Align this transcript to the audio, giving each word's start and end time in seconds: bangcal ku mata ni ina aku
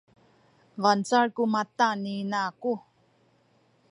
bangcal 0.81 1.27
ku 1.35 1.43
mata 1.53 1.89
ni 2.01 2.11
ina 2.21 2.39
aku 2.49 2.73